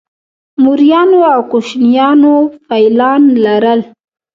[0.63, 2.33] موریانو او کوشانیانو
[2.65, 3.81] فیلان لرل